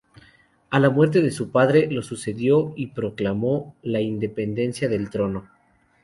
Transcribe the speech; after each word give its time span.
A 0.71 0.79
la 0.79 0.89
muerte 0.89 1.21
de 1.21 1.29
su 1.29 1.51
padre, 1.51 1.87
lo 1.91 2.01
sucedió 2.01 2.73
y 2.75 2.87
proclamó 2.87 3.75
la 3.83 4.01
independencia 4.01 4.89
del 4.89 5.11
trono. 5.11 5.47